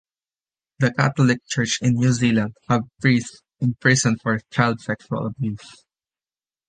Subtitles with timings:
[0.79, 5.85] The Catholic Church in New Zealand had priests imprisoned for child sexual abuse.